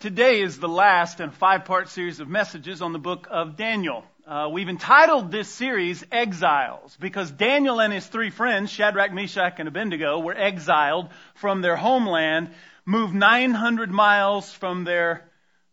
[0.00, 3.56] Today is the last in a five part series of messages on the book of
[3.56, 4.04] Daniel.
[4.24, 9.66] Uh, we've entitled this series Exiles because Daniel and his three friends, Shadrach, Meshach, and
[9.66, 12.50] Abednego, were exiled from their homeland,
[12.86, 15.28] moved 900 miles from their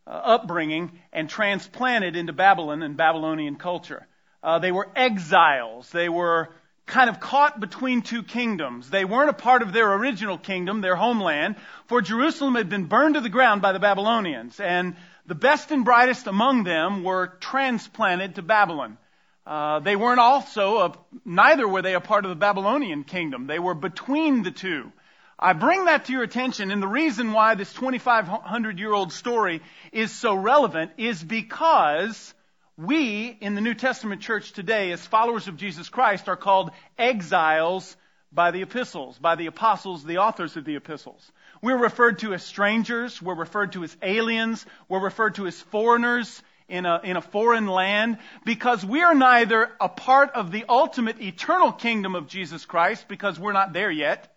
[0.07, 4.07] uh, upbringing, and transplanted into Babylon and Babylonian culture.
[4.41, 5.91] Uh, they were exiles.
[5.91, 6.49] They were
[6.85, 8.89] kind of caught between two kingdoms.
[8.89, 11.55] They weren't a part of their original kingdom, their homeland,
[11.87, 14.95] for Jerusalem had been burned to the ground by the Babylonians, and
[15.25, 18.97] the best and brightest among them were transplanted to Babylon.
[19.45, 20.93] Uh, they weren't also, a,
[21.23, 23.47] neither were they a part of the Babylonian kingdom.
[23.47, 24.91] They were between the two.
[25.37, 29.61] I bring that to your attention, and the reason why this 2,500 year old story
[29.91, 32.33] is so relevant is because
[32.77, 37.95] we in the New Testament church today, as followers of Jesus Christ, are called exiles
[38.31, 41.31] by the epistles, by the apostles, the authors of the epistles.
[41.61, 46.43] We're referred to as strangers, we're referred to as aliens, we're referred to as foreigners
[46.67, 51.21] in a, in a foreign land because we are neither a part of the ultimate
[51.21, 54.35] eternal kingdom of Jesus Christ because we're not there yet.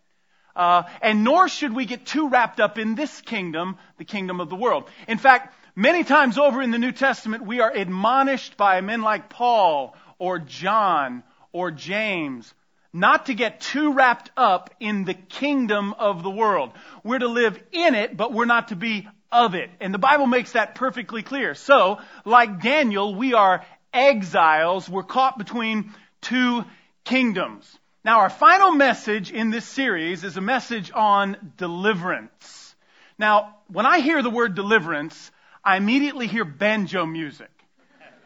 [0.54, 4.48] Uh, and nor should we get too wrapped up in this kingdom, the kingdom of
[4.48, 4.88] the world.
[5.06, 9.28] In fact, Many times over in the New Testament, we are admonished by men like
[9.28, 12.52] Paul or John or James
[12.92, 16.72] not to get too wrapped up in the kingdom of the world.
[17.04, 19.70] We're to live in it, but we're not to be of it.
[19.78, 21.54] And the Bible makes that perfectly clear.
[21.54, 24.88] So, like Daniel, we are exiles.
[24.88, 26.64] We're caught between two
[27.04, 27.78] kingdoms.
[28.04, 32.74] Now, our final message in this series is a message on deliverance.
[33.16, 35.30] Now, when I hear the word deliverance,
[35.64, 37.50] I immediately hear banjo music.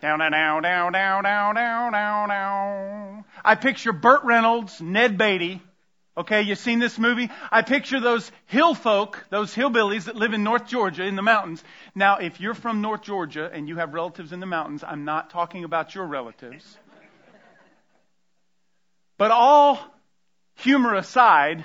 [0.00, 3.24] Down, down, down, down, down, down, down, down.
[3.44, 5.62] I picture Burt Reynolds, Ned Beatty.
[6.16, 7.30] Okay, you've seen this movie?
[7.50, 11.64] I picture those hill folk, those hillbillies that live in North Georgia in the mountains.
[11.94, 15.30] Now, if you're from North Georgia and you have relatives in the mountains, I'm not
[15.30, 16.76] talking about your relatives.
[19.16, 19.78] But all
[20.56, 21.64] humor aside,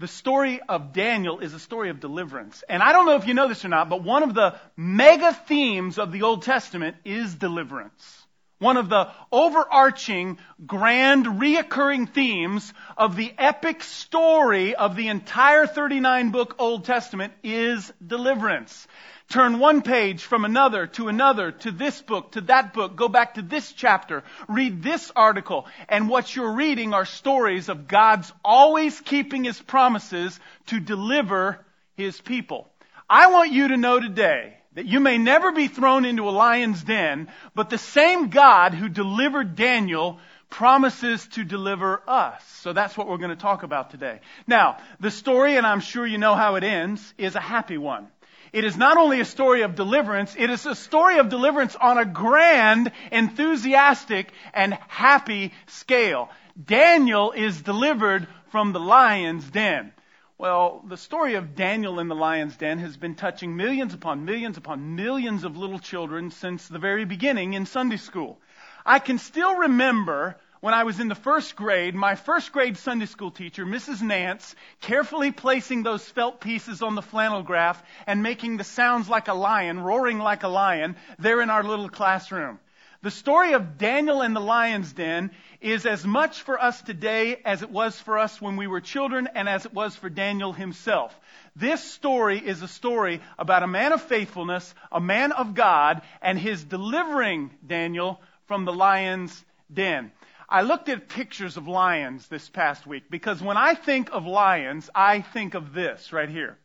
[0.00, 2.64] the story of Daniel is a story of deliverance.
[2.70, 5.34] And I don't know if you know this or not, but one of the mega
[5.46, 8.26] themes of the Old Testament is deliverance.
[8.60, 16.30] One of the overarching, grand, reoccurring themes of the epic story of the entire 39
[16.30, 18.88] book Old Testament is deliverance.
[19.30, 23.34] Turn one page from another to another to this book, to that book, go back
[23.34, 29.00] to this chapter, read this article, and what you're reading are stories of God's always
[29.00, 31.64] keeping His promises to deliver
[31.96, 32.68] His people.
[33.08, 36.82] I want you to know today that you may never be thrown into a lion's
[36.82, 40.18] den, but the same God who delivered Daniel
[40.48, 42.44] promises to deliver us.
[42.62, 44.22] So that's what we're going to talk about today.
[44.48, 48.08] Now, the story, and I'm sure you know how it ends, is a happy one.
[48.52, 51.98] It is not only a story of deliverance, it is a story of deliverance on
[51.98, 56.30] a grand, enthusiastic, and happy scale.
[56.62, 59.92] Daniel is delivered from the lion's den.
[60.36, 64.56] Well, the story of Daniel in the lion's den has been touching millions upon millions
[64.56, 68.40] upon millions of little children since the very beginning in Sunday school.
[68.84, 73.06] I can still remember when I was in the first grade, my first grade Sunday
[73.06, 74.02] school teacher, Mrs.
[74.02, 79.28] Nance, carefully placing those felt pieces on the flannel graph and making the sounds like
[79.28, 82.58] a lion, roaring like a lion, there in our little classroom.
[83.02, 85.30] The story of Daniel and the lion's den
[85.62, 89.26] is as much for us today as it was for us when we were children
[89.34, 91.18] and as it was for Daniel himself.
[91.56, 96.38] This story is a story about a man of faithfulness, a man of God, and
[96.38, 100.12] his delivering Daniel from the lion's den.
[100.52, 104.90] I looked at pictures of lions this past week because when I think of lions,
[104.92, 106.58] I think of this right here.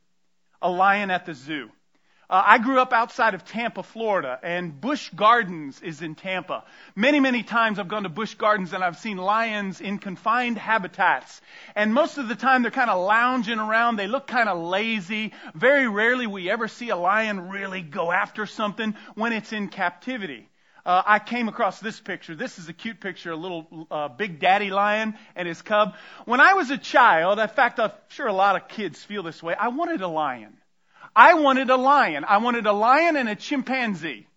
[0.59, 1.69] A lion at the zoo.
[2.27, 6.63] Uh, I grew up outside of Tampa, Florida, and Busch Gardens is in Tampa.
[6.95, 11.39] Many, many times I've gone to Busch Gardens and I've seen lions in confined habitats.
[11.75, 13.97] And most of the time they're kind of lounging around.
[13.97, 15.33] They look kind of lazy.
[15.53, 20.49] Very rarely we ever see a lion really go after something when it's in captivity
[20.85, 22.35] uh, I came across this picture.
[22.35, 25.95] This is a cute picture, a little uh, big daddy lion and his cub.
[26.25, 29.41] When I was a child, in fact, I'm sure a lot of kids feel this
[29.41, 30.57] way, I wanted a lion.
[31.15, 32.25] I wanted a lion.
[32.25, 34.27] I wanted a lion and a chimpanzee.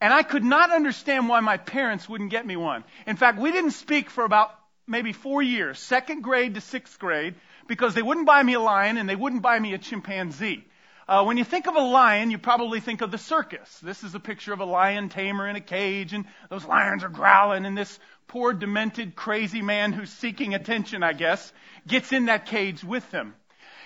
[0.00, 2.84] And I could not understand why my parents wouldn't get me one.
[3.06, 4.50] In fact, we didn't speak for about
[4.86, 7.34] maybe four years, second grade to sixth grade,
[7.66, 10.64] because they wouldn't buy me a lion and they wouldn't buy me a chimpanzee.
[11.10, 13.80] Uh, when you think of a lion, you probably think of the circus.
[13.80, 17.08] This is a picture of a lion tamer in a cage, and those lions are
[17.08, 17.98] growling, and this
[18.28, 21.52] poor, demented, crazy man who's seeking attention, I guess,
[21.84, 23.34] gets in that cage with them.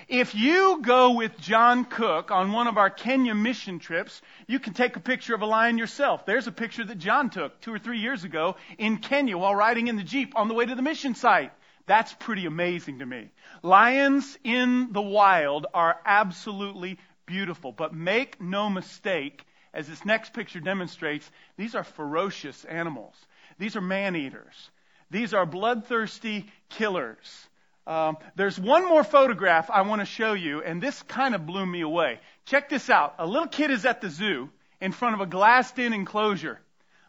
[0.07, 4.75] If you go with John Cook on one of our Kenya mission trips, you can
[4.75, 6.27] take a picture of a lion yourself.
[6.27, 9.89] There's a picture that John took two or three years ago in Kenya while riding
[9.89, 11.53] in the Jeep on the way to the mission site.
[11.87, 13.31] That's pretty amazing to me.
[13.63, 20.61] Lions in the wild are absolutely beautiful, but make no mistake, as this next picture
[20.61, 23.15] demonstrates, these are ferocious animals.
[23.59, 24.71] These are man eaters.
[25.11, 27.49] These are bloodthirsty killers.
[27.87, 31.67] Um, there's one more photograph I want to show you, and this kind of blew
[31.67, 32.19] me away.
[32.47, 33.17] Check this out.
[33.19, 34.51] A little kid is at the zoo
[34.81, 36.61] in front of a glassed in enclosure.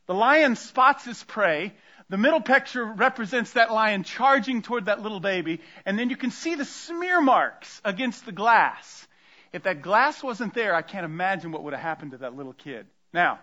[0.08, 1.74] The lion spots his prey.
[2.10, 6.30] The middle picture represents that lion charging toward that little baby, and then you can
[6.30, 9.08] see the smear marks against the glass.
[9.56, 12.52] If that glass wasn't there, I can't imagine what would have happened to that little
[12.52, 12.88] kid.
[13.14, 13.40] Now,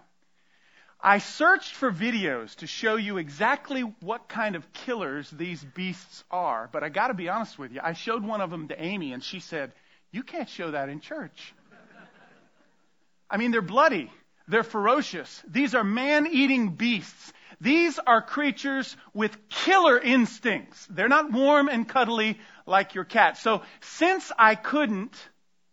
[1.00, 6.68] I searched for videos to show you exactly what kind of killers these beasts are,
[6.70, 7.80] but I gotta be honest with you.
[7.82, 9.72] I showed one of them to Amy and she said,
[10.10, 11.54] you can't show that in church.
[13.30, 14.12] I mean, they're bloody.
[14.48, 15.42] They're ferocious.
[15.48, 17.32] These are man-eating beasts.
[17.58, 20.86] These are creatures with killer instincts.
[20.90, 23.38] They're not warm and cuddly like your cat.
[23.38, 25.16] So since I couldn't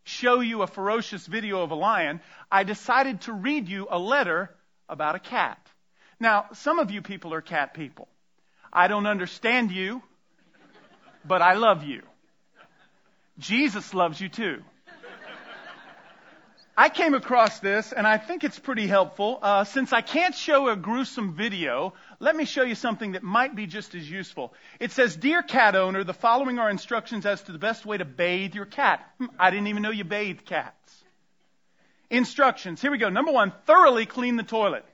[0.09, 2.19] show you a ferocious video of a lion,
[2.51, 4.49] I decided to read you a letter
[4.87, 5.59] about a cat.
[6.19, 8.07] Now, some of you people are cat people.
[8.73, 10.01] I don't understand you,
[11.25, 12.01] but I love you.
[13.37, 14.63] Jesus loves you too.
[16.79, 19.37] I came across this, and I think it's pretty helpful.
[19.41, 23.53] Uh, since I can't show a gruesome video, let me show you something that might
[23.53, 24.53] be just as useful.
[24.79, 28.05] It says, Dear cat owner, the following are instructions as to the best way to
[28.05, 29.05] bathe your cat.
[29.17, 31.03] Hmm, I didn't even know you bathed cats.
[32.09, 32.81] Instructions.
[32.81, 33.09] Here we go.
[33.09, 34.85] Number one, thoroughly clean the toilet.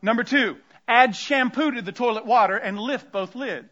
[0.00, 3.66] Number two, add shampoo to the toilet water and lift both lids.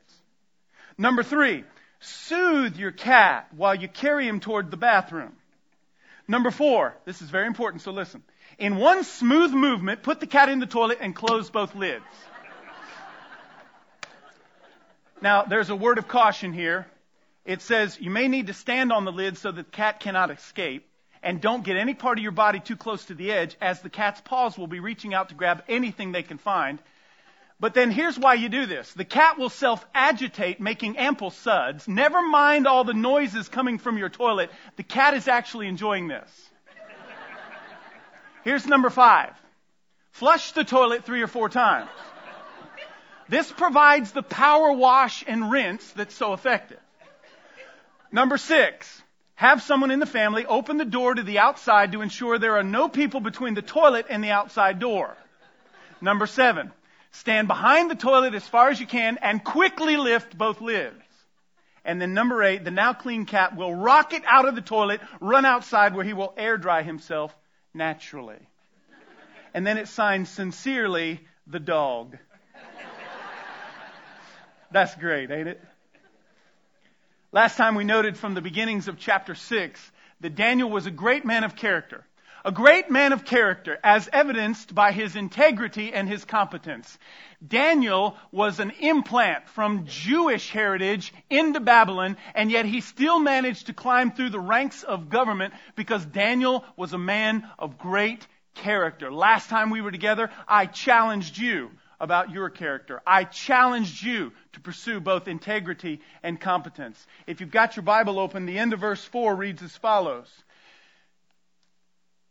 [0.99, 1.63] Number three,
[2.01, 5.37] soothe your cat while you carry him toward the bathroom.
[6.31, 8.23] Number four, this is very important, so listen.
[8.57, 12.05] In one smooth movement, put the cat in the toilet and close both lids.
[15.21, 16.87] Now, there's a word of caution here.
[17.45, 20.31] It says you may need to stand on the lid so that the cat cannot
[20.31, 20.89] escape
[21.21, 23.91] and don't get any part of your body too close to the edge as the
[23.91, 26.79] cat's paws will be reaching out to grab anything they can find.
[27.61, 28.91] But then here's why you do this.
[28.95, 31.87] The cat will self-agitate, making ample suds.
[31.87, 34.51] Never mind all the noises coming from your toilet.
[34.77, 36.51] The cat is actually enjoying this.
[38.45, 39.35] Here's number five.
[40.13, 41.91] Flush the toilet three or four times.
[43.29, 46.81] This provides the power wash and rinse that's so effective.
[48.11, 49.03] Number six.
[49.35, 52.63] Have someone in the family open the door to the outside to ensure there are
[52.63, 55.17] no people between the toilet and the outside door.
[56.03, 56.73] Number seven,
[57.13, 61.03] stand behind the toilet as far as you can and quickly lift both lids.
[61.85, 65.45] And then number eight, the now clean cat will rocket out of the toilet, run
[65.45, 67.35] outside where he will air dry himself
[67.73, 68.39] naturally.
[69.55, 72.19] And then it signs sincerely, the dog.
[74.71, 75.61] That's great, ain't it?
[77.33, 81.25] Last time we noted from the beginnings of chapter 6 that Daniel was a great
[81.25, 82.05] man of character.
[82.43, 86.99] A great man of character as evidenced by his integrity and his competence.
[87.47, 93.75] Daniel was an implant from Jewish heritage into Babylon and yet he still managed to
[93.75, 99.13] climb through the ranks of government because Daniel was a man of great character.
[99.13, 103.03] Last time we were together, I challenged you about your character.
[103.07, 107.07] I challenged you to pursue both integrity and competence.
[107.27, 110.29] If you've got your Bible open, the end of verse 4 reads as follows.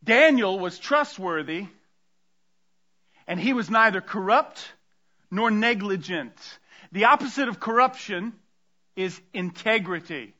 [0.02, 1.66] Daniel was trustworthy
[3.26, 4.72] and he was neither corrupt
[5.30, 6.34] nor negligent.
[6.92, 8.32] The opposite of corruption
[8.96, 10.34] is integrity.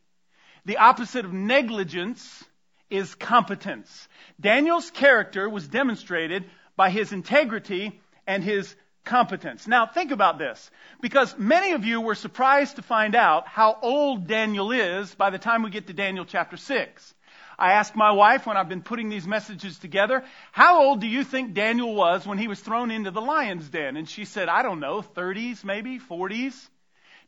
[0.64, 2.45] The opposite of negligence
[2.90, 4.09] is competence.
[4.40, 6.45] Daniel's character was demonstrated
[6.76, 8.75] by his integrity and his
[9.05, 9.67] competence.
[9.67, 14.26] Now think about this, because many of you were surprised to find out how old
[14.26, 17.14] Daniel is by the time we get to Daniel chapter 6.
[17.61, 21.23] I asked my wife when I've been putting these messages together, how old do you
[21.23, 23.97] think Daniel was when he was thrown into the lion's den?
[23.97, 26.55] And she said, I don't know, 30s maybe, 40s.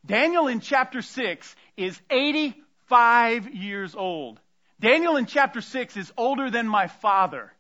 [0.05, 4.41] Daniel in chapter 6 is 85 years old.
[4.81, 7.53] Daniel in chapter 6 is older than my father.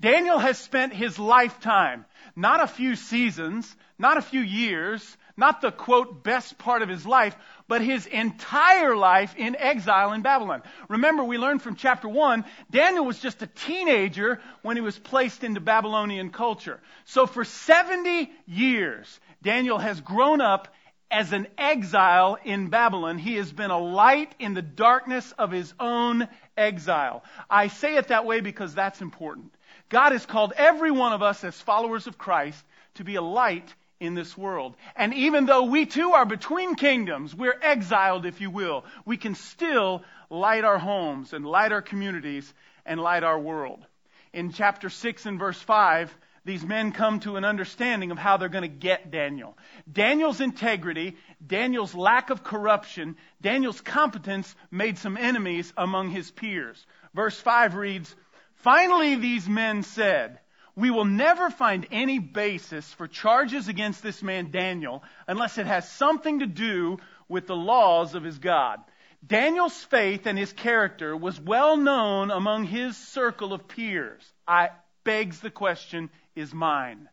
[0.00, 2.04] Daniel has spent his lifetime
[2.36, 7.04] not a few seasons, not a few years, not the quote best part of his
[7.04, 7.36] life,
[7.66, 10.62] but his entire life in exile in Babylon.
[10.88, 15.44] Remember, we learned from chapter 1, Daniel was just a teenager when he was placed
[15.44, 16.80] into Babylonian culture.
[17.04, 20.68] So for 70 years, Daniel has grown up
[21.10, 23.18] as an exile in Babylon.
[23.18, 27.24] He has been a light in the darkness of his own exile.
[27.48, 29.54] I say it that way because that's important.
[29.88, 32.62] God has called every one of us as followers of Christ
[32.94, 33.72] to be a light
[34.04, 34.76] in this world.
[34.96, 39.34] And even though we too are between kingdoms, we're exiled, if you will, we can
[39.34, 42.52] still light our homes and light our communities
[42.84, 43.84] and light our world.
[44.32, 48.50] In chapter 6 and verse 5, these men come to an understanding of how they're
[48.50, 49.56] going to get Daniel.
[49.90, 56.86] Daniel's integrity, Daniel's lack of corruption, Daniel's competence made some enemies among his peers.
[57.14, 58.14] Verse 5 reads,
[58.56, 60.38] Finally these men said,
[60.76, 65.90] we will never find any basis for charges against this man Daniel unless it has
[65.90, 68.80] something to do with the laws of his God.
[69.26, 74.22] Daniel's faith and his character was well known among his circle of peers.
[74.46, 74.70] I
[75.04, 77.08] begs the question, is mine?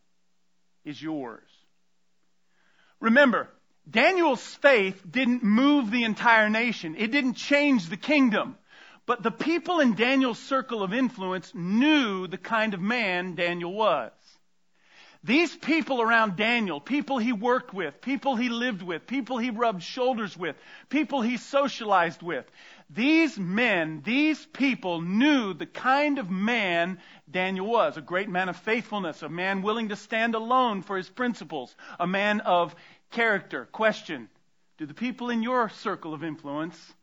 [0.84, 1.48] Is yours?
[3.00, 3.50] Remember,
[3.90, 6.96] Daniel's faith didn't move the entire nation.
[6.98, 8.58] It didn't change the kingdom.
[9.12, 14.14] But the people in Daniel's circle of influence knew the kind of man Daniel was.
[15.22, 19.84] These people around Daniel, people he worked with, people he lived with, people he rubbed
[19.84, 20.56] shoulders with,
[20.88, 22.50] people he socialized with,
[22.90, 26.98] these men, these people knew the kind of man
[27.30, 27.98] Daniel was.
[27.98, 32.08] A great man of faithfulness, a man willing to stand alone for his principles, a
[32.08, 32.74] man of
[33.10, 33.66] character.
[33.74, 34.30] Question
[34.78, 36.94] Do the people in your circle of influence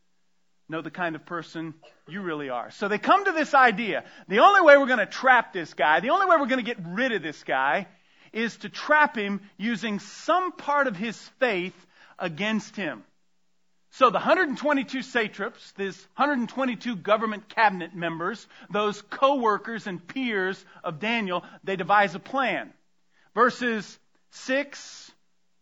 [0.68, 1.74] know the kind of person
[2.08, 2.70] you really are?
[2.70, 6.00] So they come to this idea the only way we're going to trap this guy,
[6.00, 7.86] the only way we're going to get rid of this guy,
[8.32, 11.74] is to trap him using some part of his faith
[12.18, 13.02] against him.
[13.92, 21.42] So the 122 satraps, these 122 government cabinet members, those co-workers and peers of Daniel,
[21.64, 22.72] they devise a plan.
[23.34, 23.98] Verses
[24.30, 25.10] 6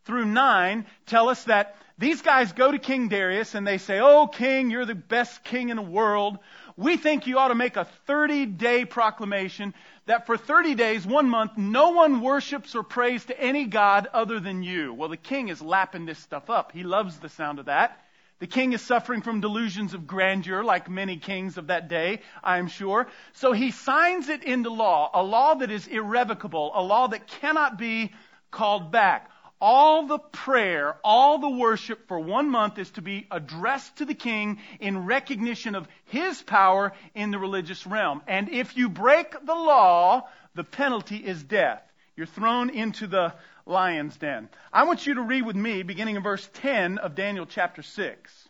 [0.04, 4.26] through 9 tell us that these guys go to King Darius and they say, Oh,
[4.26, 6.38] King, you're the best king in the world.
[6.76, 9.72] We think you ought to make a 30 day proclamation
[10.04, 14.40] that for 30 days, one month, no one worships or prays to any God other
[14.40, 14.92] than you.
[14.92, 16.72] Well, the king is lapping this stuff up.
[16.72, 17.98] He loves the sound of that.
[18.38, 22.58] The king is suffering from delusions of grandeur, like many kings of that day, I
[22.58, 23.06] am sure.
[23.32, 27.78] So he signs it into law, a law that is irrevocable, a law that cannot
[27.78, 28.12] be
[28.50, 29.30] called back.
[29.60, 34.14] All the prayer, all the worship for one month is to be addressed to the
[34.14, 38.22] king in recognition of his power in the religious realm.
[38.26, 41.82] And if you break the law, the penalty is death.
[42.16, 43.34] You're thrown into the
[43.64, 44.50] lion's den.
[44.72, 48.48] I want you to read with me, beginning in verse 10 of Daniel chapter 6.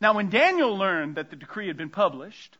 [0.00, 2.56] Now, when Daniel learned that the decree had been published,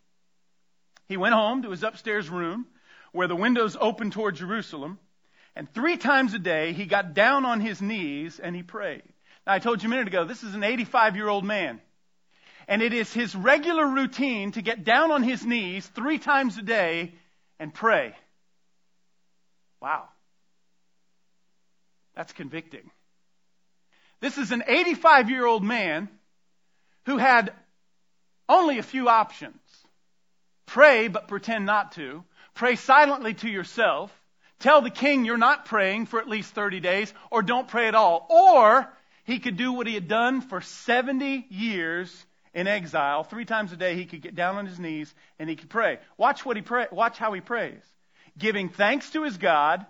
[1.09, 2.67] he went home to his upstairs room
[3.13, 4.99] where the windows opened toward Jerusalem
[5.57, 9.03] and three times a day, he got down on his knees and he prayed.
[9.47, 11.81] Now, I told you a minute ago, this is an 85 year old man.
[12.69, 16.63] And it is his regular routine to get down on his knees three times a
[16.63, 17.15] day
[17.59, 18.15] and pray.
[19.81, 20.09] Wow.
[22.15, 22.91] That's convicting.
[24.21, 26.11] This is an 85 year old man
[27.07, 27.55] who had
[28.47, 29.61] only a few options.
[30.67, 32.25] Pray, but pretend not to.
[32.55, 34.13] Pray silently to yourself.
[34.59, 37.95] Tell the king you're not praying for at least 30 days, or don't pray at
[37.95, 38.27] all.
[38.31, 38.91] Or
[39.25, 43.23] he could do what he had done for 70 years in exile.
[43.23, 45.99] Three times a day he could get down on his knees and he could pray.
[46.17, 47.83] Watch what he pray, watch how he prays.
[48.39, 49.85] Giving thanks to his God,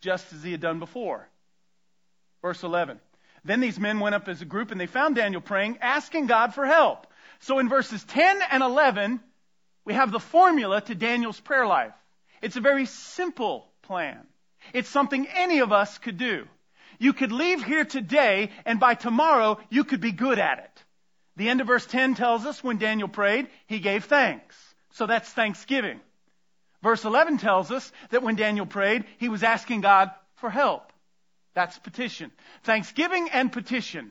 [0.00, 1.28] just as he had done before.
[2.42, 3.00] Verse 11.
[3.44, 6.54] Then these men went up as a group and they found Daniel praying, asking God
[6.54, 7.06] for help.
[7.40, 9.20] So in verses 10 and 11,
[9.84, 11.94] we have the formula to Daniel's prayer life.
[12.40, 14.26] It's a very simple plan.
[14.72, 16.48] It's something any of us could do.
[16.98, 20.84] You could leave here today and by tomorrow you could be good at it.
[21.36, 24.56] The end of verse 10 tells us when Daniel prayed, he gave thanks.
[24.92, 26.00] So that's thanksgiving.
[26.82, 30.90] Verse 11 tells us that when Daniel prayed, he was asking God for help.
[31.52, 32.30] That's petition.
[32.62, 34.10] Thanksgiving and petition.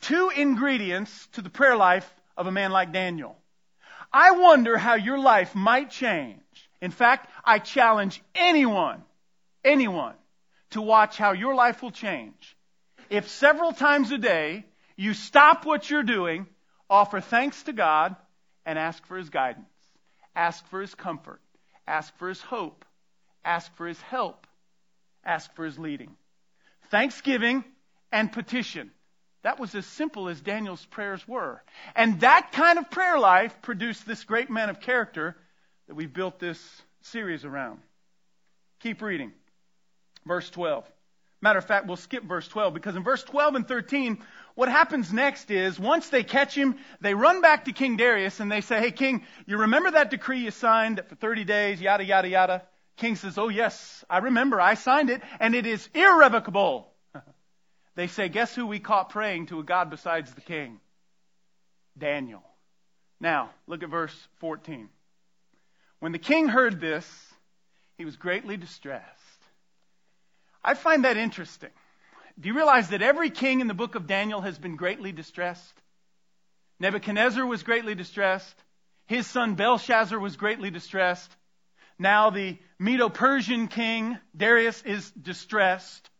[0.00, 3.36] Two ingredients to the prayer life of a man like Daniel.
[4.10, 6.40] I wonder how your life might change
[6.84, 9.02] in fact, I challenge anyone,
[9.64, 10.12] anyone,
[10.72, 12.56] to watch how your life will change.
[13.08, 16.46] If several times a day you stop what you're doing,
[16.90, 18.16] offer thanks to God,
[18.66, 19.72] and ask for His guidance,
[20.36, 21.40] ask for His comfort,
[21.86, 22.84] ask for His hope,
[23.46, 24.46] ask for His help,
[25.24, 26.14] ask for His leading.
[26.90, 27.64] Thanksgiving
[28.12, 28.90] and petition.
[29.42, 31.62] That was as simple as Daniel's prayers were.
[31.96, 35.38] And that kind of prayer life produced this great man of character
[35.88, 37.80] that we've built this series around.
[38.80, 39.32] Keep reading.
[40.26, 40.90] Verse 12.
[41.44, 44.16] Matter of fact, we'll skip verse 12 because in verse 12 and 13,
[44.54, 48.50] what happens next is once they catch him, they run back to King Darius and
[48.50, 52.28] they say, Hey, King, you remember that decree you signed for 30 days, yada, yada,
[52.28, 52.62] yada?
[52.96, 54.58] King says, Oh, yes, I remember.
[54.58, 56.90] I signed it and it is irrevocable.
[57.94, 60.80] they say, Guess who we caught praying to a God besides the king?
[61.98, 62.42] Daniel.
[63.20, 64.88] Now, look at verse 14.
[66.04, 67.06] When the king heard this,
[67.96, 69.08] he was greatly distressed.
[70.62, 71.70] I find that interesting.
[72.38, 75.72] Do you realize that every king in the book of Daniel has been greatly distressed?
[76.78, 78.54] Nebuchadnezzar was greatly distressed.
[79.06, 81.34] His son Belshazzar was greatly distressed.
[81.98, 86.10] Now the Medo Persian king, Darius, is distressed.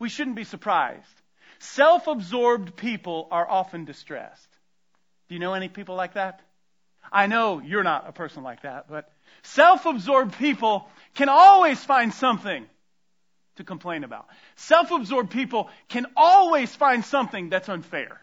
[0.00, 1.22] We shouldn't be surprised.
[1.60, 4.48] Self absorbed people are often distressed.
[5.28, 6.40] Do you know any people like that?
[7.12, 9.08] I know you're not a person like that, but
[9.42, 12.66] self absorbed people can always find something
[13.60, 14.26] to complain about.
[14.56, 18.20] Self-absorbed people can always find something that's unfair.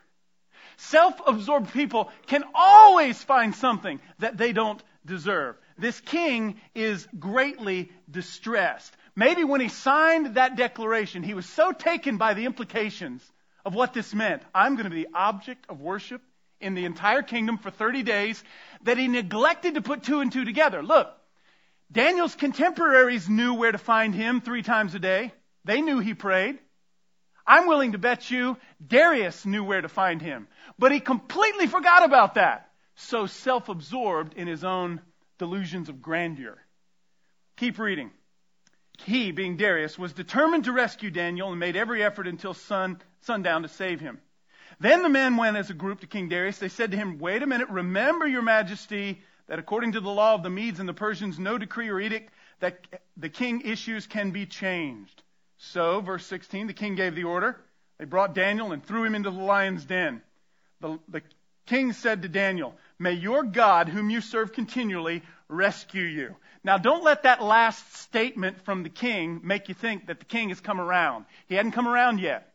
[0.78, 5.56] Self-absorbed people can always find something that they don't deserve.
[5.78, 8.96] This king is greatly distressed.
[9.16, 13.24] Maybe when he signed that declaration, he was so taken by the implications
[13.66, 14.44] of what this meant.
[14.54, 16.22] I'm going to be the object of worship
[16.60, 18.44] in the entire kingdom for 30 days
[18.84, 20.84] that he neglected to put two and two together.
[20.84, 21.12] Look,
[21.92, 25.34] Daniel's contemporaries knew where to find him three times a day.
[25.64, 26.60] They knew he prayed.
[27.46, 30.48] I'm willing to bet you Darius knew where to find him.
[30.78, 32.70] But he completely forgot about that.
[32.96, 35.02] So self absorbed in his own
[35.38, 36.58] delusions of grandeur.
[37.56, 38.12] Keep reading.
[39.06, 43.62] He, being Darius, was determined to rescue Daniel and made every effort until sun, sundown
[43.62, 44.20] to save him.
[44.80, 46.60] Then the men went as a group to King Darius.
[46.60, 50.36] They said to him, Wait a minute, remember your majesty that according to the law
[50.36, 52.80] of the Medes and the Persians, no decree or edict that
[53.16, 55.24] the king issues can be changed.
[55.58, 57.60] So, verse 16, the king gave the order.
[57.98, 60.22] They brought Daniel and threw him into the lion's den.
[60.82, 61.22] The, the
[61.66, 66.36] king said to Daniel, May your God, whom you serve continually, rescue you.
[66.64, 70.50] Now, don't let that last statement from the king make you think that the king
[70.50, 71.26] has come around.
[71.48, 72.54] He hadn't come around yet.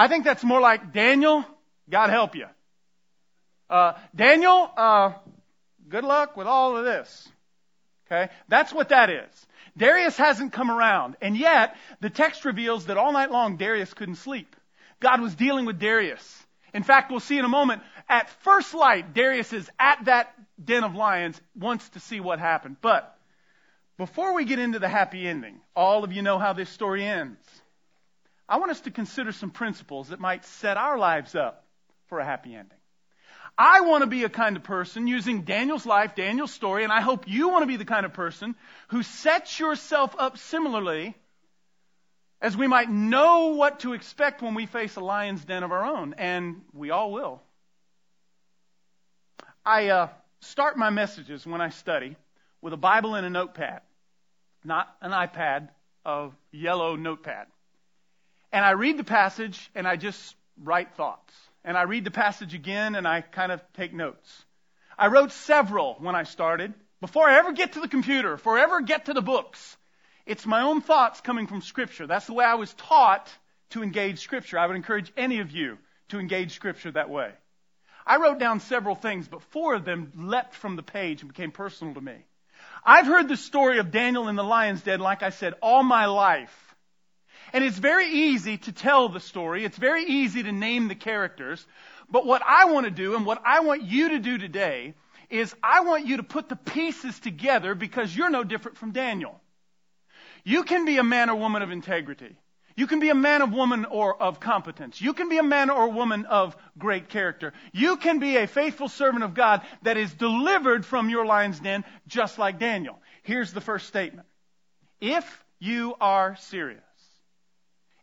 [0.00, 1.44] I think that's more like, Daniel,
[1.90, 2.46] God help you.
[3.68, 5.12] Uh, Daniel, uh,
[5.90, 7.28] good luck with all of this.
[8.06, 8.32] Okay?
[8.48, 9.46] That's what that is.
[9.76, 11.16] Darius hasn't come around.
[11.20, 14.56] And yet, the text reveals that all night long Darius couldn't sleep.
[15.00, 16.46] God was dealing with Darius.
[16.72, 20.32] In fact, we'll see in a moment, at first light, Darius is at that
[20.64, 22.76] den of lions, wants to see what happened.
[22.80, 23.14] But,
[23.98, 27.36] before we get into the happy ending, all of you know how this story ends.
[28.50, 31.64] I want us to consider some principles that might set our lives up
[32.08, 32.76] for a happy ending.
[33.56, 37.00] I want to be a kind of person using Daniel's life, Daniel's story, and I
[37.00, 38.56] hope you want to be the kind of person
[38.88, 41.14] who sets yourself up similarly
[42.40, 45.84] as we might know what to expect when we face a lion's den of our
[45.84, 47.42] own, and we all will.
[49.64, 50.08] I uh,
[50.40, 52.16] start my messages when I study
[52.60, 53.82] with a Bible and a notepad,
[54.64, 55.68] not an iPad,
[56.04, 57.46] a yellow notepad.
[58.52, 61.34] And I read the passage and I just write thoughts
[61.64, 64.44] and I read the passage again and I kind of take notes.
[64.98, 66.74] I wrote several when I started.
[67.00, 69.76] Before I ever get to the computer, before I ever get to the books,
[70.26, 72.06] it's my own thoughts coming from Scripture.
[72.06, 73.30] That's the way I was taught
[73.70, 74.58] to engage Scripture.
[74.58, 77.32] I would encourage any of you to engage Scripture that way.
[78.06, 81.52] I wrote down several things, but four of them leapt from the page and became
[81.52, 82.16] personal to me.
[82.84, 86.06] I've heard the story of Daniel in the lion's den, like I said, all my
[86.06, 86.69] life.
[87.52, 89.64] And it's very easy to tell the story.
[89.64, 91.66] It's very easy to name the characters.
[92.10, 94.94] But what I want to do and what I want you to do today
[95.28, 99.40] is I want you to put the pieces together because you're no different from Daniel.
[100.44, 102.36] You can be a man or woman of integrity.
[102.76, 105.00] You can be a man or woman or of competence.
[105.00, 107.52] You can be a man or woman of great character.
[107.72, 111.84] You can be a faithful servant of God that is delivered from your lion's den
[112.06, 112.98] just like Daniel.
[113.22, 114.26] Here's the first statement.
[115.00, 116.82] If you are serious,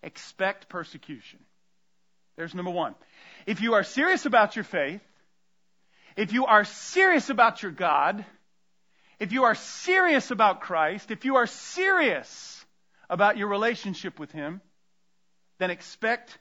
[0.07, 1.39] expect persecution.
[2.37, 2.95] There's number one.
[3.45, 5.01] If you are serious about your faith,
[6.15, 8.25] if you are serious about your God,
[9.19, 12.65] if you are serious about Christ, if you are serious
[13.09, 14.61] about your relationship with Him,
[15.59, 16.37] then expect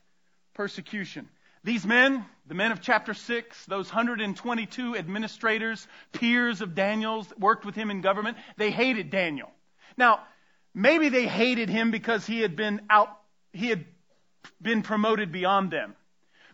[0.54, 1.28] persecution.
[1.64, 7.74] These men, the men of chapter 6, those 122 administrators, peers of Daniel's, worked with
[7.74, 9.50] him in government, they hated Daniel.
[9.96, 10.20] Now,
[10.72, 13.10] maybe they hated him because he had been out
[13.56, 13.84] he had
[14.60, 15.94] been promoted beyond them.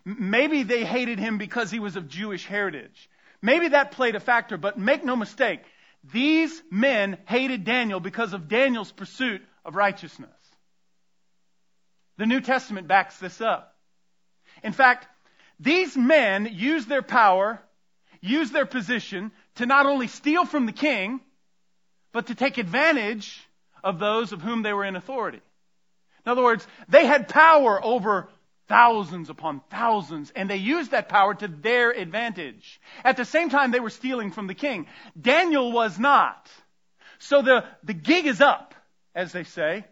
[0.05, 3.09] Maybe they hated him because he was of Jewish heritage.
[3.41, 5.61] Maybe that played a factor, but make no mistake,
[6.05, 10.31] these men hated Daniel because of Daniel's pursuit of righteousness.
[12.17, 13.77] The New Testament backs this up.
[14.63, 15.07] In fact,
[15.61, 17.61] these men used their power,
[18.21, 21.21] used their position to not only steal from the king,
[22.13, 23.41] but to take advantage
[23.83, 25.41] of those of whom they were in authority.
[26.25, 28.29] In other words, they had power over
[28.69, 32.81] thousands upon thousands, and they used that power to their advantage.
[33.05, 34.87] At the same time, they were stealing from the king.
[35.21, 36.51] Daniel was not.
[37.19, 38.75] So the, the gig is up,
[39.15, 39.85] as they say.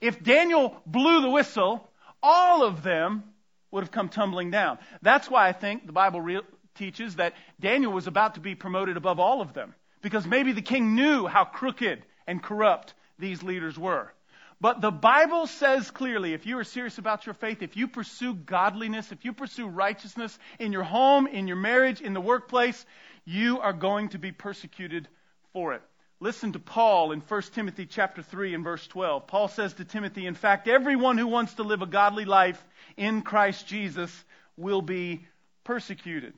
[0.00, 1.88] If Daniel blew the whistle,
[2.22, 3.24] all of them
[3.70, 4.78] would have come tumbling down.
[5.02, 6.40] That's why I think the Bible re-
[6.74, 9.74] teaches that Daniel was about to be promoted above all of them.
[10.02, 14.12] Because maybe the king knew how crooked and corrupt these leaders were.
[14.60, 18.34] But the Bible says clearly, if you are serious about your faith, if you pursue
[18.34, 22.84] godliness, if you pursue righteousness in your home, in your marriage, in the workplace,
[23.24, 25.06] you are going to be persecuted
[25.52, 25.82] for it.
[26.20, 29.28] Listen to Paul in 1 Timothy chapter 3 and verse 12.
[29.28, 32.62] Paul says to Timothy, in fact, everyone who wants to live a godly life
[32.96, 34.12] in Christ Jesus
[34.56, 35.24] will be
[35.62, 36.34] persecuted.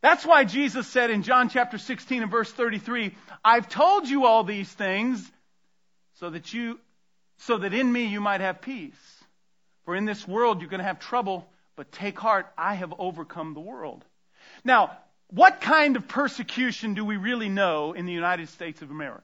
[0.00, 4.44] That's why Jesus said in John chapter 16 and verse 33, I've told you all
[4.44, 5.30] these things
[6.14, 6.78] so that you
[7.46, 8.94] so that in me you might have peace.
[9.84, 13.54] For in this world you're going to have trouble, but take heart, I have overcome
[13.54, 14.04] the world.
[14.64, 14.96] Now,
[15.28, 19.22] what kind of persecution do we really know in the United States of America?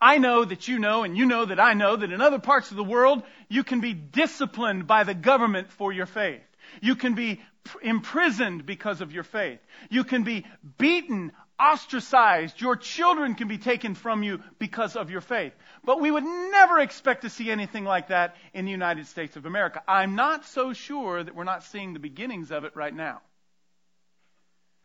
[0.00, 2.70] I know that you know, and you know that I know that in other parts
[2.70, 6.40] of the world, you can be disciplined by the government for your faith.
[6.80, 7.40] You can be
[7.82, 9.58] imprisoned because of your faith.
[9.90, 10.46] You can be
[10.78, 12.60] beaten, ostracized.
[12.60, 15.52] Your children can be taken from you because of your faith.
[15.84, 19.46] But we would never expect to see anything like that in the United States of
[19.46, 19.82] America.
[19.86, 23.20] I'm not so sure that we're not seeing the beginnings of it right now.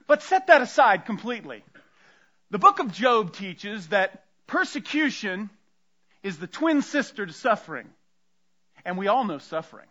[0.07, 1.63] But set that aside completely.
[2.51, 5.49] The book of Job teaches that persecution
[6.21, 7.87] is the twin sister to suffering.
[8.83, 9.87] And we all know suffering.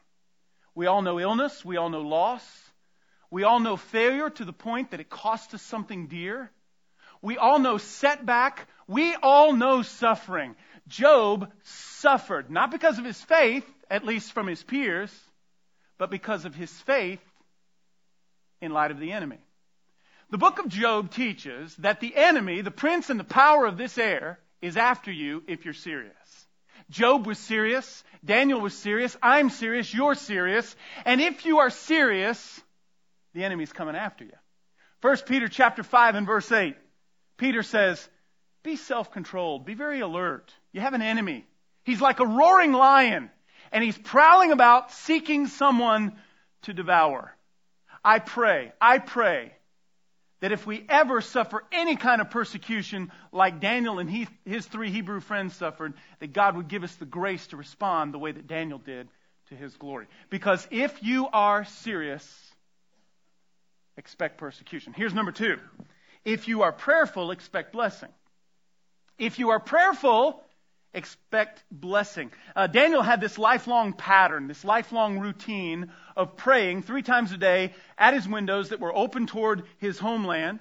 [0.75, 1.65] We all know illness.
[1.65, 2.45] We all know loss.
[3.31, 6.51] We all know failure to the point that it costs us something dear.
[7.25, 8.69] We all know setback.
[8.87, 10.57] We all know suffering.
[10.89, 15.11] Job suffered, not because of his faith, at least from his peers,
[15.97, 17.23] but because of his faith
[18.61, 19.39] in light of the enemy.
[20.29, 23.97] The book of Job teaches that the enemy, the prince and the power of this
[23.97, 26.13] air, is after you if you're serious.
[26.91, 28.05] Job was serious.
[28.23, 29.17] Daniel was serious.
[29.23, 29.95] I'm serious.
[29.95, 30.77] You're serious.
[31.07, 32.61] And if you are serious,
[33.33, 34.37] the enemy's coming after you.
[35.01, 36.77] 1 Peter chapter 5 and verse 8.
[37.37, 38.09] Peter says,
[38.63, 39.67] be self-controlled.
[39.67, 40.53] Be very alert.
[40.73, 41.45] You have an enemy.
[41.85, 43.31] He's like a roaring lion
[43.73, 46.17] and he's prowling about seeking someone
[46.63, 47.37] to devour.
[48.05, 49.53] I pray, I pray
[50.41, 54.91] that if we ever suffer any kind of persecution like Daniel and he, his three
[54.91, 58.47] Hebrew friends suffered, that God would give us the grace to respond the way that
[58.47, 59.09] Daniel did
[59.49, 60.07] to his glory.
[60.31, 62.53] Because if you are serious,
[63.97, 64.93] expect persecution.
[64.93, 65.59] Here's number two.
[66.25, 68.09] If you are prayerful, expect blessing.
[69.19, 70.43] If you are prayerful,
[70.95, 72.33] expect blessing.
[72.57, 77.75] Uh, Daniel had this lifelong pattern, this lifelong routine of praying three times a day
[77.99, 80.61] at his windows that were open toward his homeland.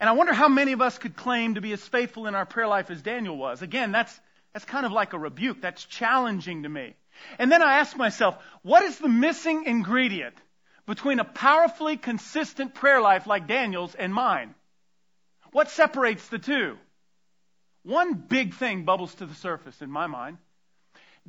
[0.00, 2.46] And I wonder how many of us could claim to be as faithful in our
[2.46, 3.62] prayer life as Daniel was.
[3.62, 4.18] Again, that's,
[4.52, 5.60] that's kind of like a rebuke.
[5.60, 6.94] That's challenging to me.
[7.38, 10.36] And then I ask myself, what is the missing ingredient
[10.88, 14.54] between a powerfully consistent prayer life like Daniel's and mine?
[15.52, 16.78] What separates the two?
[17.82, 20.38] One big thing bubbles to the surface in my mind.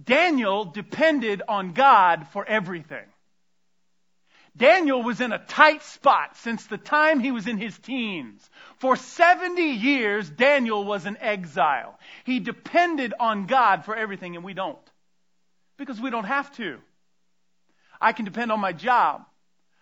[0.01, 3.05] Daniel depended on God for everything.
[4.55, 8.49] Daniel was in a tight spot since the time he was in his teens.
[8.77, 11.99] For 70 years, Daniel was in exile.
[12.23, 14.77] He depended on God for everything, and we don't.
[15.77, 16.79] Because we don't have to.
[17.99, 19.25] I can depend on my job.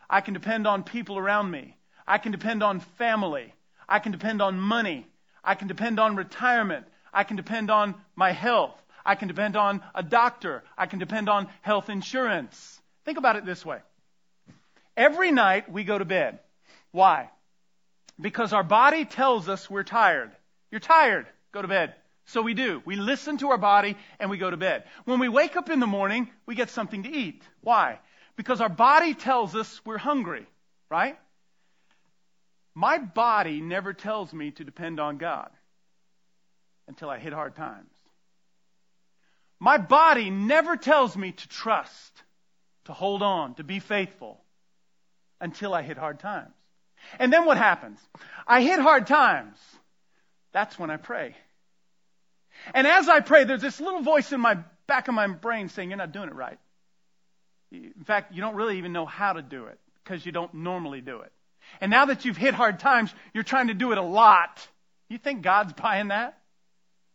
[0.09, 1.75] I can depend on people around me.
[2.07, 3.53] I can depend on family.
[3.87, 5.07] I can depend on money.
[5.43, 6.85] I can depend on retirement.
[7.13, 8.75] I can depend on my health.
[9.05, 10.63] I can depend on a doctor.
[10.77, 12.81] I can depend on health insurance.
[13.05, 13.79] Think about it this way.
[14.95, 16.39] Every night we go to bed.
[16.91, 17.29] Why?
[18.19, 20.31] Because our body tells us we're tired.
[20.71, 21.27] You're tired.
[21.51, 21.93] Go to bed.
[22.25, 22.81] So we do.
[22.83, 24.83] We listen to our body and we go to bed.
[25.05, 27.41] When we wake up in the morning, we get something to eat.
[27.61, 27.99] Why?
[28.37, 30.45] Because our body tells us we're hungry,
[30.89, 31.17] right?
[32.73, 35.49] My body never tells me to depend on God
[36.87, 37.91] until I hit hard times.
[39.59, 42.23] My body never tells me to trust,
[42.85, 44.39] to hold on, to be faithful
[45.41, 46.53] until I hit hard times.
[47.17, 47.99] And then what happens?
[48.45, 49.57] I hit hard times.
[50.51, 51.35] That's when I pray.
[52.75, 55.89] And as I pray, there's this little voice in my back of my brain saying,
[55.89, 56.59] You're not doing it right.
[57.71, 61.01] In fact, you don't really even know how to do it because you don't normally
[61.01, 61.31] do it.
[61.81, 64.65] And now that you've hit hard times, you're trying to do it a lot.
[65.09, 66.37] You think God's buying that?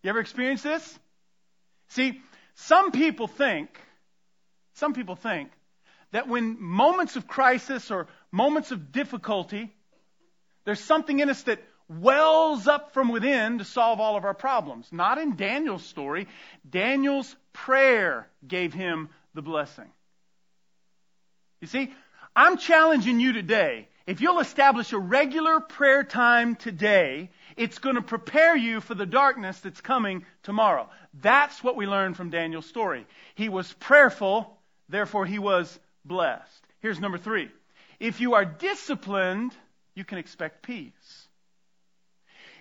[0.02, 0.98] You ever experienced this?
[1.88, 2.20] See,
[2.54, 3.68] some people think,
[4.74, 5.50] some people think
[6.10, 9.72] that when moments of crisis or moments of difficulty,
[10.64, 14.88] there's something in us that wells up from within to solve all of our problems.
[14.92, 16.28] Not in Daniel's story.
[16.68, 19.90] Daniel's prayer gave him the blessing.
[21.62, 21.94] You see,
[22.34, 23.86] I'm challenging you today.
[24.04, 29.06] If you'll establish a regular prayer time today, it's going to prepare you for the
[29.06, 30.90] darkness that's coming tomorrow.
[31.14, 33.06] That's what we learn from Daniel's story.
[33.36, 36.66] He was prayerful, therefore he was blessed.
[36.80, 37.48] Here's number three.
[38.00, 39.52] If you are disciplined,
[39.94, 41.28] you can expect peace.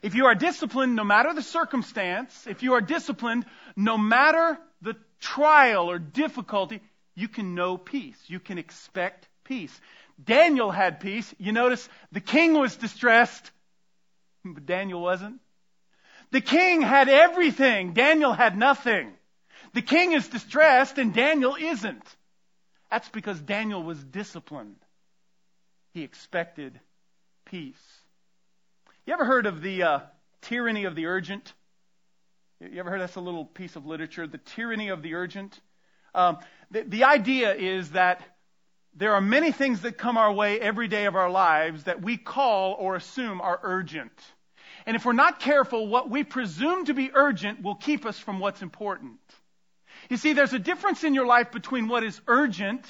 [0.03, 4.95] If you are disciplined, no matter the circumstance, if you are disciplined, no matter the
[5.19, 6.81] trial or difficulty,
[7.21, 8.17] you can know peace.
[8.27, 9.79] You can expect peace.
[10.23, 11.33] Daniel had peace.
[11.37, 13.51] You notice the king was distressed,
[14.43, 15.39] but Daniel wasn't.
[16.31, 17.93] The king had everything.
[17.93, 19.13] Daniel had nothing.
[19.73, 22.03] The king is distressed and Daniel isn't.
[22.89, 24.77] That's because Daniel was disciplined.
[25.93, 26.79] He expected
[27.45, 27.81] peace.
[29.05, 29.99] You ever heard of the uh,
[30.41, 31.53] tyranny of the urgent?
[32.59, 35.59] You ever heard that's a little piece of literature, the tyranny of the urgent?
[36.13, 36.37] Um,
[36.71, 38.21] the, the idea is that
[38.95, 42.17] there are many things that come our way every day of our lives that we
[42.17, 44.11] call or assume are urgent.
[44.85, 48.39] And if we're not careful, what we presume to be urgent will keep us from
[48.39, 49.19] what's important.
[50.09, 52.85] You see, there's a difference in your life between what is urgent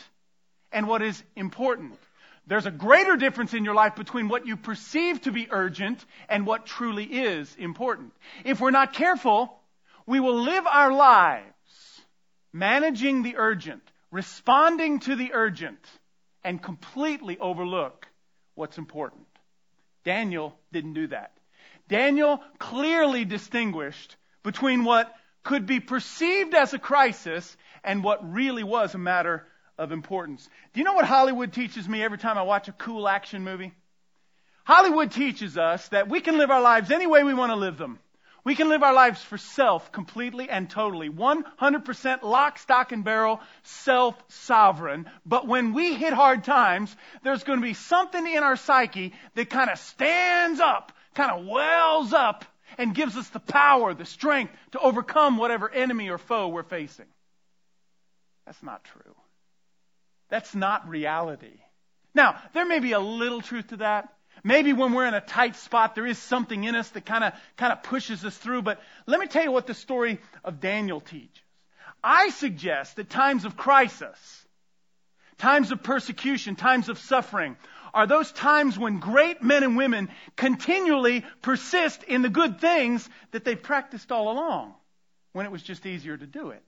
[0.71, 1.99] and what is important.
[2.47, 6.45] There's a greater difference in your life between what you perceive to be urgent and
[6.47, 8.13] what truly is important.
[8.43, 9.59] If we're not careful,
[10.07, 11.45] we will live our lives
[12.53, 15.79] managing the urgent, responding to the urgent,
[16.43, 18.07] and completely overlook
[18.55, 19.27] what's important.
[20.03, 21.31] Daniel didn't do that.
[21.87, 28.93] Daniel clearly distinguished between what could be perceived as a crisis and what really was
[28.93, 29.45] a matter
[29.77, 30.47] of importance.
[30.73, 33.73] Do you know what Hollywood teaches me every time I watch a cool action movie?
[34.63, 37.77] Hollywood teaches us that we can live our lives any way we want to live
[37.77, 37.99] them.
[38.43, 41.09] We can live our lives for self completely and totally.
[41.09, 45.09] 100% lock, stock, and barrel, self sovereign.
[45.25, 49.49] But when we hit hard times, there's going to be something in our psyche that
[49.49, 52.45] kind of stands up, kind of wells up,
[52.77, 57.07] and gives us the power, the strength to overcome whatever enemy or foe we're facing.
[58.45, 59.15] That's not true.
[60.29, 61.59] That's not reality.
[62.15, 64.13] Now, there may be a little truth to that.
[64.43, 67.33] Maybe when we're in a tight spot, there is something in us that kind of
[67.57, 68.63] kind of pushes us through.
[68.63, 71.43] But let me tell you what the story of Daniel teaches.
[72.03, 74.45] I suggest that times of crisis,
[75.37, 77.55] times of persecution, times of suffering,
[77.93, 83.43] are those times when great men and women continually persist in the good things that
[83.43, 84.73] they've practiced all along,
[85.33, 86.63] when it was just easier to do it.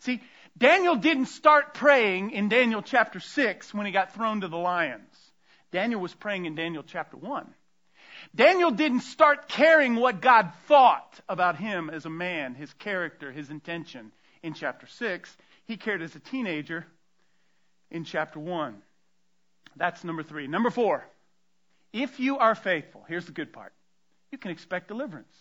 [0.00, 0.20] See,
[0.58, 5.31] Daniel didn't start praying in Daniel chapter 6 when he got thrown to the lions.
[5.72, 7.52] Daniel was praying in Daniel chapter 1.
[8.34, 13.50] Daniel didn't start caring what God thought about him as a man, his character, his
[13.50, 15.36] intention in chapter 6.
[15.64, 16.86] He cared as a teenager
[17.90, 18.80] in chapter 1.
[19.76, 20.46] That's number three.
[20.46, 21.04] Number four,
[21.92, 23.72] if you are faithful, here's the good part
[24.30, 25.32] you can expect deliverance.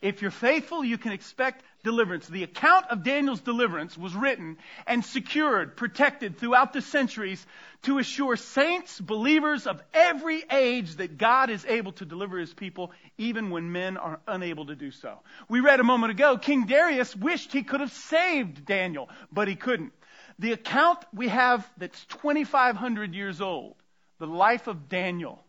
[0.00, 2.26] If you're faithful, you can expect deliverance.
[2.26, 7.44] The account of Daniel's deliverance was written and secured, protected throughout the centuries
[7.84, 12.92] to assure saints, believers of every age that God is able to deliver his people
[13.16, 15.20] even when men are unable to do so.
[15.48, 19.56] We read a moment ago, King Darius wished he could have saved Daniel, but he
[19.56, 19.94] couldn't.
[20.38, 23.76] The account we have that's 2,500 years old,
[24.18, 25.42] the life of Daniel,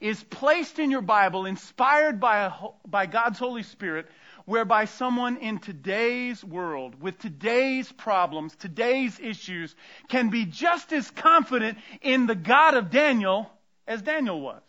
[0.00, 2.52] is placed in your Bible, inspired by, a,
[2.86, 4.06] by God's Holy Spirit,
[4.44, 9.74] whereby someone in today's world, with today's problems, today's issues,
[10.08, 13.50] can be just as confident in the God of Daniel
[13.86, 14.62] as Daniel was.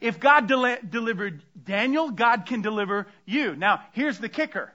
[0.00, 3.54] If God del- delivered Daniel, God can deliver you.
[3.54, 4.72] Now, here's the kicker.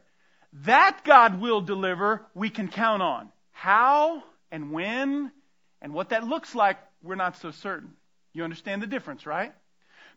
[0.65, 3.29] That God will deliver, we can count on.
[3.51, 5.32] How and when
[5.82, 7.93] and what that looks like, we're not so certain.
[8.34, 9.53] You understand the difference, right?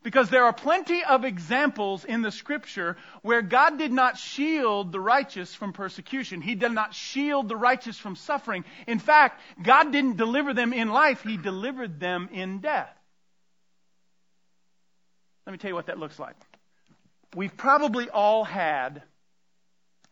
[0.03, 4.99] Because there are plenty of examples in the scripture where God did not shield the
[4.99, 6.41] righteous from persecution.
[6.41, 8.65] He did not shield the righteous from suffering.
[8.85, 12.93] In fact, God didn't deliver them in life, He delivered them in death.
[15.47, 16.35] Let me tell you what that looks like.
[17.35, 19.01] We've probably all had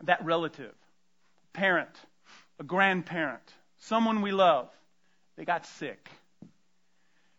[0.04, 0.74] that relative,
[1.54, 1.96] parent,
[2.60, 3.44] a grandparent,
[3.80, 4.70] someone we love,
[5.38, 6.10] they got sick.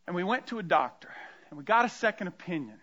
[0.07, 1.11] And we went to a doctor
[1.53, 2.81] and we got a second opinion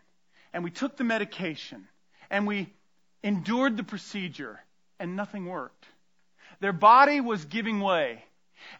[0.53, 1.87] and we took the medication
[2.29, 2.71] and we
[3.23, 4.59] endured the procedure
[4.99, 5.87] and nothing worked.
[6.59, 8.23] Their body was giving way.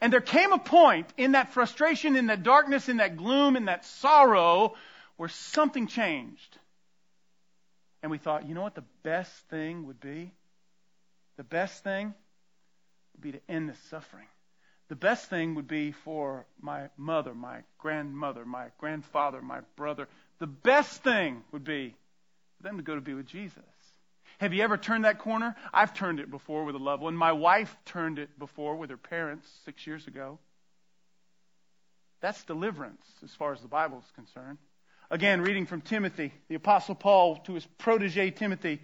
[0.00, 3.64] And there came a point in that frustration, in that darkness, in that gloom, in
[3.64, 4.76] that sorrow
[5.16, 6.58] where something changed.
[8.00, 10.30] And we thought, you know what the best thing would be?
[11.36, 12.14] The best thing
[13.14, 14.28] would be to end this suffering.
[14.90, 20.08] The best thing would be for my mother, my grandmother, my grandfather, my brother.
[20.40, 21.94] The best thing would be
[22.56, 23.62] for them to go to be with Jesus.
[24.38, 25.54] Have you ever turned that corner?
[25.72, 27.14] I've turned it before with a loved one.
[27.14, 30.40] My wife turned it before with her parents six years ago.
[32.20, 34.58] That's deliverance as far as the Bible is concerned.
[35.08, 38.80] Again, reading from Timothy, the Apostle Paul to his protege Timothy.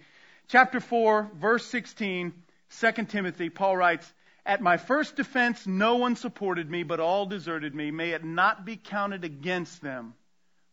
[0.47, 2.31] Chapter 4, verse 16,
[2.79, 4.13] 2 Timothy, Paul writes,
[4.47, 7.91] At my first defense, no one supported me, but all deserted me.
[7.91, 10.13] May it not be counted against them.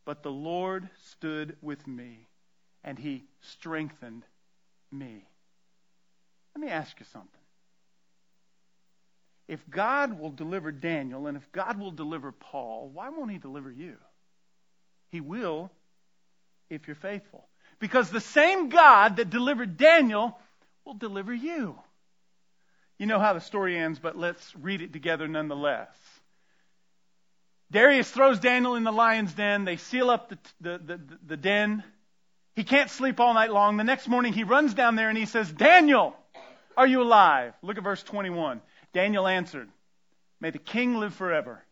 [0.05, 2.29] But the Lord stood with me,
[2.85, 4.23] and he strengthened
[4.93, 5.27] me.
[6.55, 7.31] Let me ask you something.
[9.49, 13.73] If God will deliver Daniel, and if God will deliver Paul, why won't he deliver
[13.73, 13.97] you?
[15.11, 15.73] He will
[16.71, 17.45] if you're faithful.
[17.81, 20.39] Because the same God that delivered Daniel
[20.85, 21.77] will deliver you.
[22.99, 25.89] You know how the story ends, but let's read it together nonetheless.
[27.71, 29.65] Darius throws Daniel in the lion's den.
[29.65, 31.83] They seal up the, the, the, the, den.
[32.55, 33.77] He can't sleep all night long.
[33.77, 36.15] The next morning he runs down there and he says, Daniel,
[36.77, 37.55] are you alive?
[37.63, 38.61] Look at verse 21.
[38.93, 39.69] Daniel answered,
[40.41, 41.65] May the king live forever.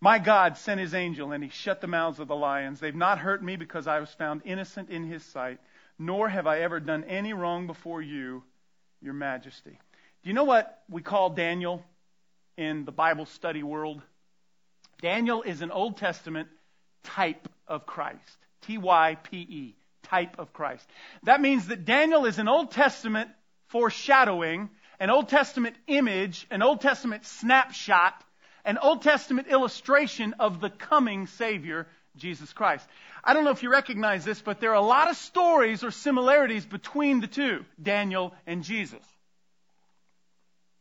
[0.00, 2.78] My God sent his angel and he shut the mouths of the lions.
[2.78, 5.58] They've not hurt me because I was found innocent in his sight,
[5.98, 8.44] nor have I ever done any wrong before you,
[9.00, 9.78] your majesty.
[10.22, 11.82] Do you know what we call Daniel
[12.56, 14.02] in the Bible study world?
[15.00, 16.48] Daniel is an Old Testament
[17.04, 18.18] type of Christ.
[18.62, 20.88] T Y P E, type of Christ.
[21.22, 23.30] That means that Daniel is an Old Testament
[23.68, 28.24] foreshadowing, an Old Testament image, an Old Testament snapshot
[28.68, 32.86] an Old Testament illustration of the coming Savior, Jesus Christ.
[33.24, 35.90] I don't know if you recognize this, but there are a lot of stories or
[35.90, 39.02] similarities between the two, Daniel and Jesus.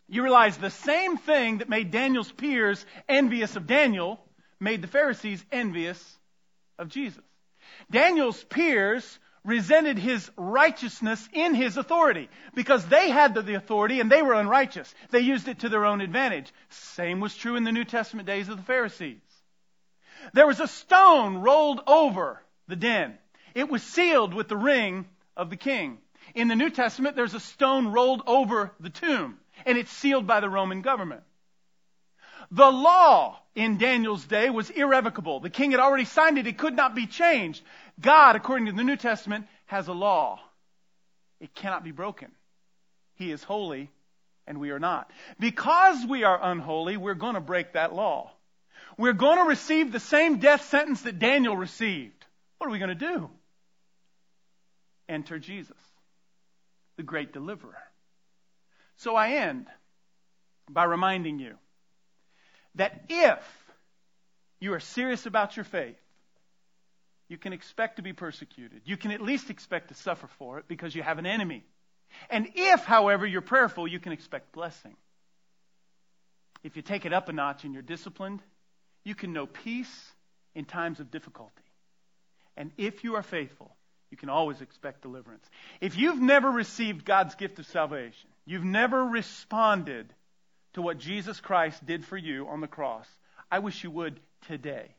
[0.07, 4.19] You realize the same thing that made Daniel's peers envious of Daniel
[4.59, 6.17] made the Pharisees envious
[6.79, 7.23] of Jesus.
[7.91, 14.21] Daniel's peers resented his righteousness in his authority because they had the authority and they
[14.21, 14.93] were unrighteous.
[15.09, 16.51] They used it to their own advantage.
[16.69, 19.21] Same was true in the New Testament days of the Pharisees.
[20.33, 23.17] There was a stone rolled over the den.
[23.55, 25.99] It was sealed with the ring of the king.
[26.35, 30.39] In the New Testament, there's a stone rolled over the tomb, and it's sealed by
[30.39, 31.23] the Roman government.
[32.51, 35.39] The law in Daniel's day was irrevocable.
[35.39, 36.47] The king had already signed it.
[36.47, 37.61] It could not be changed.
[37.99, 40.39] God, according to the New Testament, has a law.
[41.39, 42.31] It cannot be broken.
[43.15, 43.89] He is holy,
[44.45, 45.11] and we are not.
[45.39, 48.31] Because we are unholy, we're going to break that law.
[48.97, 52.25] We're going to receive the same death sentence that Daniel received.
[52.57, 53.29] What are we going to do?
[55.09, 55.77] Enter Jesus,
[56.97, 57.77] the great deliverer.
[58.97, 59.67] So I end
[60.69, 61.55] by reminding you
[62.75, 63.39] that if
[64.59, 65.97] you are serious about your faith,
[67.29, 68.81] you can expect to be persecuted.
[68.85, 71.63] You can at least expect to suffer for it because you have an enemy.
[72.29, 74.95] And if, however, you're prayerful, you can expect blessing.
[76.63, 78.41] If you take it up a notch and you're disciplined,
[79.03, 80.11] you can know peace
[80.55, 81.63] in times of difficulty.
[82.55, 83.76] And if you are faithful,
[84.11, 85.45] you can always expect deliverance.
[85.81, 90.13] If you've never received God's gift of salvation, you've never responded
[90.73, 93.07] to what Jesus Christ did for you on the cross,
[93.51, 94.95] I wish you would today.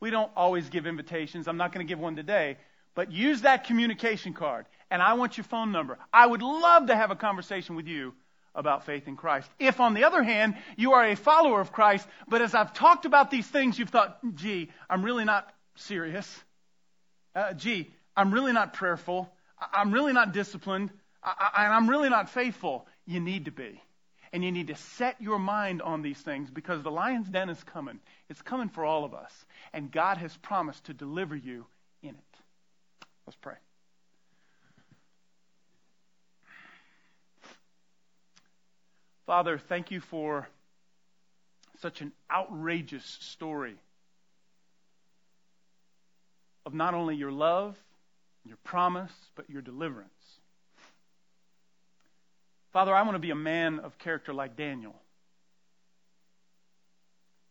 [0.00, 1.46] We don't always give invitations.
[1.46, 2.56] I'm not going to give one today,
[2.94, 4.66] but use that communication card.
[4.90, 5.98] And I want your phone number.
[6.12, 8.14] I would love to have a conversation with you
[8.54, 9.48] about faith in Christ.
[9.58, 13.04] If, on the other hand, you are a follower of Christ, but as I've talked
[13.04, 16.42] about these things, you've thought, gee, I'm really not serious.
[17.34, 19.32] Uh, gee, I'm really not prayerful.
[19.72, 20.90] I'm really not disciplined.
[21.22, 22.86] I, I'm really not faithful.
[23.06, 23.80] You need to be.
[24.32, 27.62] And you need to set your mind on these things because the lion's den is
[27.64, 28.00] coming.
[28.30, 29.32] It's coming for all of us.
[29.72, 31.66] And God has promised to deliver you
[32.02, 32.38] in it.
[33.26, 33.54] Let's pray.
[39.26, 40.48] Father, thank you for
[41.80, 43.76] such an outrageous story
[46.64, 47.76] of not only your love,
[48.44, 50.10] your promise, but your deliverance.
[52.72, 54.94] Father, I want to be a man of character like Daniel.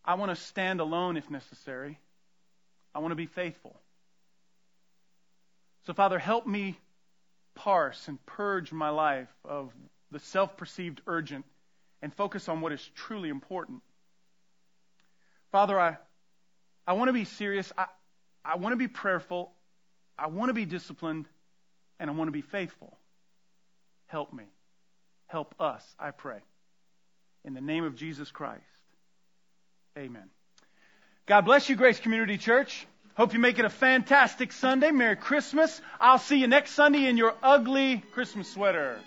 [0.04, 2.00] I want to stand alone if necessary.
[2.94, 3.80] I want to be faithful.
[5.86, 6.78] So, Father, help me
[7.56, 9.72] parse and purge my life of
[10.12, 11.46] the self perceived urgent
[12.02, 13.82] and focus on what is truly important.
[15.52, 15.98] Father, I,
[16.88, 17.72] I want to be serious.
[17.78, 17.86] I,
[18.44, 19.52] I want to be prayerful.
[20.22, 21.26] I want to be disciplined.
[22.00, 22.98] And I want to be faithful.
[24.08, 24.46] Help me.
[25.28, 26.40] Help us, I pray.
[27.46, 28.64] In the name of Jesus Christ.
[29.96, 30.30] Amen.
[31.28, 32.88] God bless you, Grace Community Church.
[33.14, 34.90] Hope you make it a fantastic Sunday.
[34.90, 35.80] Merry Christmas.
[36.00, 39.00] I'll see you next Sunday in your ugly Christmas sweater.